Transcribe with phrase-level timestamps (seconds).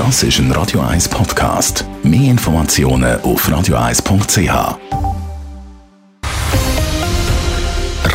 [0.00, 1.84] Das ist ein Radio 1 Podcast.
[2.02, 4.78] Mehr Informationen auf radio1.ch.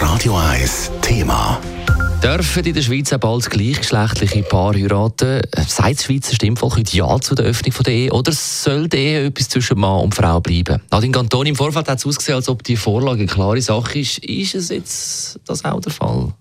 [0.02, 1.62] Radio 1 Thema.
[2.24, 5.42] Dürfen in der Schweiz auch bald gleichgeschlechtliche Paare heiraten?
[5.68, 8.12] Sagt das Schweizer Stimmvolk heute Ja zu der Öffnung der Ehe?
[8.12, 10.82] Oder soll die Ehe etwas zwischen Mann und Frau bleiben?
[10.90, 14.18] Nadine Kanton, im Vorfeld hat es ausgesehen, als ob die Vorlage eine klare Sache ist.
[14.26, 16.34] Ist es jetzt das auch der Fall?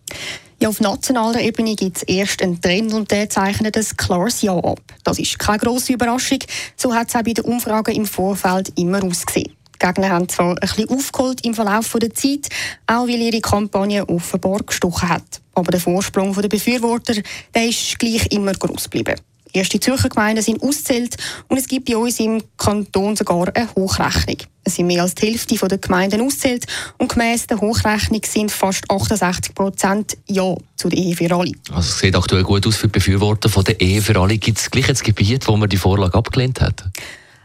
[0.64, 4.56] Ja, auf nationaler Ebene gibt es erst einen Trend und der zeichnet ein klares Ja
[4.56, 4.80] ab.
[5.02, 6.38] Das ist keine grosse Überraschung.
[6.74, 9.52] So hat es auch bei den Umfragen im Vorfeld immer ausgesehen.
[9.74, 12.48] Die Gegner haben zwar ein bisschen aufgeholt im Verlauf der Zeit,
[12.86, 15.42] auch weil ihre Kampagne offenbar gestochen hat.
[15.54, 17.16] Aber der Vorsprung der Befürworter
[17.54, 19.20] der ist gleich immer groß geblieben.
[19.54, 21.16] Erste Zürcher Gemeinden sind auszählt
[21.48, 24.38] und es gibt bei uns im Kanton sogar eine Hochrechnung.
[24.64, 26.66] Es sind mehr als die Hälfte der Gemeinden auszählt
[26.98, 31.52] und gemäss der Hochrechnung sind fast 68 Prozent Ja zu der Ehe für alle.
[31.70, 34.38] Also es sieht aktuell gut aus für die Befürworter von der Ehe für alle.
[34.38, 36.82] Gibt es gleich ein Gebiet, wo man die Vorlage abgelehnt hat?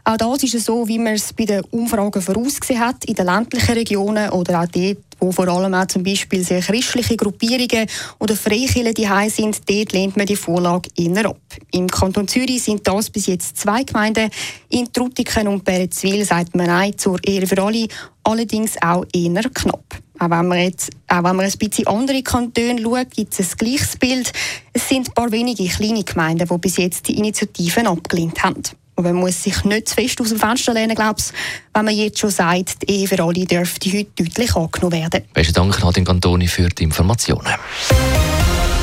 [0.04, 3.74] Auch das ist so, wie man es bei den Umfragen vorausgesehen hat, in den ländlichen
[3.74, 7.86] Regionen oder auch dort, wo vor allem auch zum Beispiel sehr christliche Gruppierungen
[8.18, 11.40] oder Freikirchen die sind, dort lehnt man die Vorlage eher ab.
[11.72, 14.30] Im Kanton Zürich sind das bis jetzt zwei Gemeinden.
[14.70, 17.86] In Trutiken und Berenzwil sagt man Nein zur Ehre für alle,
[18.24, 20.00] allerdings auch eher knapp.
[20.18, 23.56] Auch wenn man jetzt, auch wenn man ein bisschen andere Kantone schaut, gibt es ein
[23.56, 24.32] gleiches Bild.
[24.72, 28.62] Es sind ein paar wenige kleine Gemeinden, die bis jetzt die Initiativen abgelehnt haben.
[29.00, 31.32] Und man muss sich nicht zu fest aus dem Fenster lehnen, glaub's,
[31.72, 35.24] wenn man jetzt schon sagt, die Ehe für alle dürfte heute deutlich angenommen werden.
[35.32, 37.48] Besten Dank, Nadine Cantoni, für die Informationen.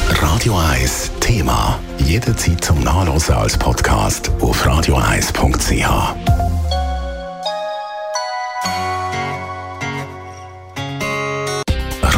[0.09, 1.78] Radio 1 Thema.
[2.00, 6.56] Jederzeit zum Nachlesen als Podcast auf radio1.ch.